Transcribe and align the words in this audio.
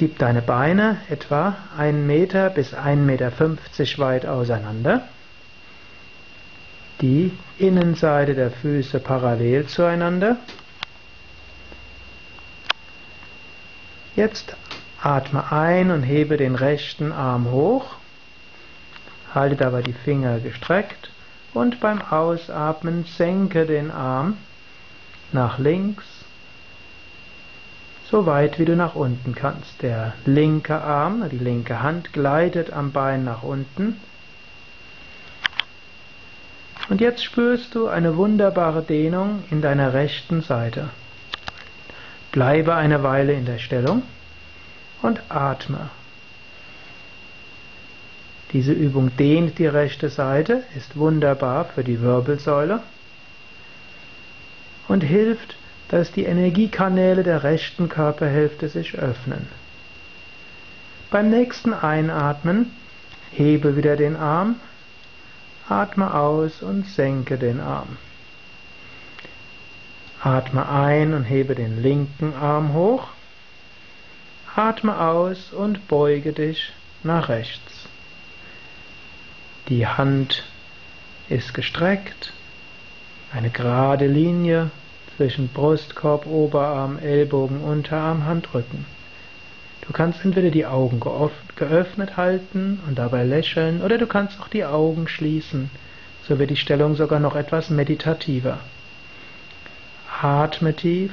Gib 0.00 0.18
deine 0.18 0.40
Beine 0.40 0.96
etwa 1.10 1.58
1 1.76 2.06
Meter 2.06 2.48
bis 2.48 2.72
1,50 2.72 2.96
Meter 2.96 3.32
weit 3.98 4.24
auseinander. 4.24 5.06
Die 7.02 7.36
Innenseite 7.58 8.34
der 8.34 8.50
Füße 8.50 8.98
parallel 8.98 9.66
zueinander. 9.66 10.38
Jetzt 14.16 14.56
atme 15.02 15.52
ein 15.52 15.90
und 15.90 16.04
hebe 16.04 16.38
den 16.38 16.54
rechten 16.54 17.12
Arm 17.12 17.50
hoch. 17.50 17.96
Halte 19.34 19.56
dabei 19.56 19.82
die 19.82 19.92
Finger 19.92 20.40
gestreckt 20.40 21.10
und 21.52 21.78
beim 21.80 22.00
Ausatmen 22.00 23.04
senke 23.04 23.66
den 23.66 23.90
Arm 23.90 24.38
nach 25.32 25.58
links 25.58 26.19
so 28.10 28.26
weit 28.26 28.58
wie 28.58 28.64
du 28.64 28.74
nach 28.74 28.96
unten 28.96 29.34
kannst. 29.34 29.82
Der 29.82 30.14
linke 30.24 30.80
Arm, 30.80 31.28
die 31.30 31.38
linke 31.38 31.82
Hand 31.82 32.12
gleitet 32.12 32.72
am 32.72 32.90
Bein 32.90 33.24
nach 33.24 33.42
unten. 33.42 34.00
Und 36.88 37.00
jetzt 37.00 37.22
spürst 37.22 37.74
du 37.76 37.86
eine 37.86 38.16
wunderbare 38.16 38.82
Dehnung 38.82 39.44
in 39.50 39.62
deiner 39.62 39.94
rechten 39.94 40.42
Seite. 40.42 40.90
Bleibe 42.32 42.74
eine 42.74 43.04
Weile 43.04 43.32
in 43.32 43.46
der 43.46 43.58
Stellung 43.58 44.02
und 45.02 45.20
atme. 45.28 45.90
Diese 48.52 48.72
Übung 48.72 49.16
dehnt 49.16 49.58
die 49.60 49.66
rechte 49.66 50.08
Seite, 50.08 50.64
ist 50.76 50.96
wunderbar 50.96 51.66
für 51.66 51.84
die 51.84 52.00
Wirbelsäule 52.00 52.82
und 54.88 55.02
hilft 55.02 55.54
dass 55.90 56.12
die 56.12 56.24
Energiekanäle 56.24 57.24
der 57.24 57.42
rechten 57.42 57.88
Körperhälfte 57.88 58.68
sich 58.68 58.96
öffnen. 58.96 59.48
Beim 61.10 61.30
nächsten 61.30 61.74
Einatmen 61.74 62.70
hebe 63.32 63.76
wieder 63.76 63.96
den 63.96 64.14
Arm, 64.14 64.54
atme 65.68 66.14
aus 66.14 66.62
und 66.62 66.86
senke 66.86 67.38
den 67.38 67.58
Arm. 67.58 67.96
Atme 70.22 70.68
ein 70.68 71.12
und 71.12 71.24
hebe 71.24 71.56
den 71.56 71.82
linken 71.82 72.34
Arm 72.34 72.72
hoch. 72.72 73.08
Atme 74.54 75.00
aus 75.00 75.52
und 75.52 75.88
beuge 75.88 76.32
dich 76.32 76.72
nach 77.02 77.28
rechts. 77.28 77.88
Die 79.68 79.88
Hand 79.88 80.44
ist 81.28 81.52
gestreckt, 81.52 82.32
eine 83.32 83.50
gerade 83.50 84.06
Linie 84.06 84.70
zwischen 85.20 85.48
Brustkorb, 85.48 86.24
Oberarm, 86.24 86.98
Ellbogen, 86.98 87.60
Unterarm, 87.60 88.24
Handrücken. 88.24 88.86
Du 89.82 89.92
kannst 89.92 90.24
entweder 90.24 90.50
die 90.50 90.64
Augen 90.64 90.98
geöffnet 91.56 92.16
halten 92.16 92.80
und 92.88 92.98
dabei 92.98 93.24
lächeln, 93.24 93.82
oder 93.82 93.98
du 93.98 94.06
kannst 94.06 94.40
auch 94.40 94.48
die 94.48 94.64
Augen 94.64 95.08
schließen. 95.08 95.70
So 96.26 96.38
wird 96.38 96.48
die 96.48 96.56
Stellung 96.56 96.94
sogar 96.94 97.20
noch 97.20 97.36
etwas 97.36 97.68
meditativer. 97.68 98.60
Atme 100.22 100.74
tief 100.74 101.12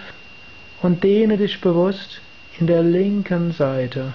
und 0.81 1.03
dehne 1.03 1.35
dich 1.35 1.59
bewusst 1.59 2.21
in 2.59 2.67
der 2.67 2.83
linken 2.83 3.51
Seite. 3.51 4.13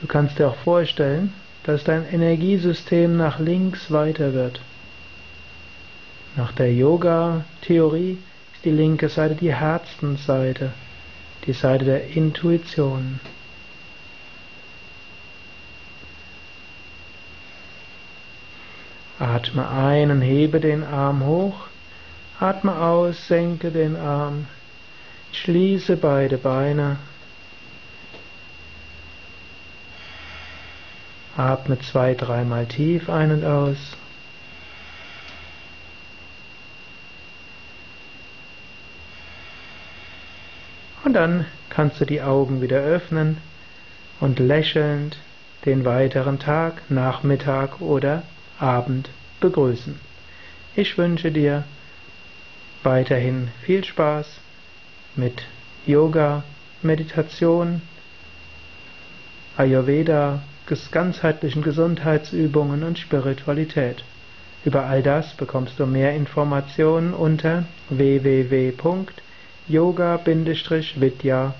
Du 0.00 0.08
kannst 0.08 0.40
dir 0.40 0.48
auch 0.48 0.56
vorstellen, 0.56 1.32
dass 1.62 1.84
dein 1.84 2.04
Energiesystem 2.12 3.16
nach 3.16 3.38
links 3.38 3.92
weiter 3.92 4.34
wird. 4.34 4.60
Nach 6.36 6.52
der 6.52 6.72
Yoga-Theorie 6.72 8.18
ist 8.52 8.64
die 8.64 8.70
linke 8.70 9.08
Seite 9.08 9.34
die 9.34 9.54
Herzensseite, 9.54 10.72
die 11.46 11.54
Seite 11.54 11.86
der 11.86 12.08
Intuition. 12.08 13.20
Atme 19.18 19.66
ein 19.66 20.10
und 20.10 20.20
hebe 20.20 20.60
den 20.60 20.84
Arm 20.84 21.24
hoch. 21.24 21.68
Atme 22.38 22.76
aus, 22.76 23.28
senke 23.28 23.70
den 23.70 23.96
Arm. 23.96 24.46
Schließe 25.32 25.96
beide 25.96 26.36
Beine. 26.36 26.98
Atme 31.34 31.78
zwei, 31.80 32.14
dreimal 32.14 32.66
tief 32.66 33.08
ein 33.08 33.30
und 33.30 33.44
aus. 33.44 33.96
Und 41.06 41.12
dann 41.12 41.46
kannst 41.70 42.00
du 42.00 42.04
die 42.04 42.20
Augen 42.20 42.60
wieder 42.60 42.78
öffnen 42.78 43.36
und 44.18 44.40
lächelnd 44.40 45.16
den 45.64 45.84
weiteren 45.84 46.40
Tag, 46.40 46.90
Nachmittag 46.90 47.80
oder 47.80 48.24
Abend 48.58 49.10
begrüßen. 49.38 50.00
Ich 50.74 50.98
wünsche 50.98 51.30
dir 51.30 51.62
weiterhin 52.82 53.52
viel 53.62 53.84
Spaß 53.84 54.26
mit 55.14 55.44
Yoga, 55.86 56.42
Meditation, 56.82 57.82
Ayurveda, 59.56 60.42
ganzheitlichen 60.90 61.62
Gesundheitsübungen 61.62 62.82
und 62.82 62.98
Spiritualität. 62.98 64.02
Über 64.64 64.86
all 64.86 65.04
das 65.04 65.34
bekommst 65.34 65.78
du 65.78 65.86
mehr 65.86 66.16
Informationen 66.16 67.14
unter 67.14 67.62
www 67.90 68.72
yoga-vidya.de 69.68 71.52